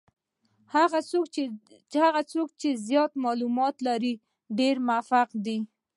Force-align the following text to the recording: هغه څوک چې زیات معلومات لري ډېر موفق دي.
هغه 2.03 2.21
څوک 2.31 2.49
چې 2.61 2.69
زیات 2.87 3.11
معلومات 3.23 3.75
لري 3.87 4.13
ډېر 4.59 4.75
موفق 4.87 5.29
دي. 5.45 5.57